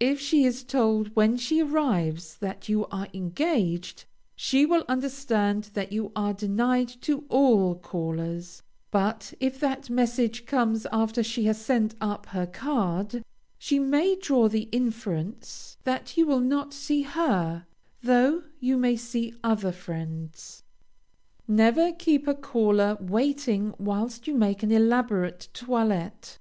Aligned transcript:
If 0.00 0.18
she 0.18 0.42
is 0.44 0.64
told 0.64 1.14
when 1.14 1.36
she 1.36 1.60
arrives 1.62 2.34
that 2.38 2.68
you 2.68 2.86
are 2.86 3.06
engaged, 3.14 4.04
she 4.34 4.66
will 4.66 4.84
understand 4.88 5.70
that 5.74 5.92
you 5.92 6.10
are 6.16 6.34
denied 6.34 6.88
to 7.02 7.24
all 7.28 7.76
callers, 7.76 8.64
but 8.90 9.32
if 9.38 9.60
that 9.60 9.88
message 9.88 10.44
comes 10.44 10.86
after 10.90 11.22
she 11.22 11.44
has 11.44 11.60
sent 11.64 11.94
up 12.00 12.26
her 12.34 12.48
card, 12.48 13.22
she 13.58 13.78
may 13.78 14.16
draw 14.16 14.48
the 14.48 14.68
inference 14.72 15.76
that 15.84 16.16
you 16.16 16.26
will 16.26 16.40
not 16.40 16.74
see 16.74 17.02
her, 17.02 17.64
though 18.02 18.42
you 18.58 18.76
may 18.76 18.96
see 18.96 19.32
other 19.44 19.70
friends. 19.70 20.64
Never 21.46 21.92
keep 21.92 22.26
a 22.26 22.34
caller 22.34 22.98
waiting 23.00 23.74
whilst 23.78 24.26
you 24.26 24.34
make 24.34 24.64
an 24.64 24.72
elaborate 24.72 25.46
toilette. 25.54 26.38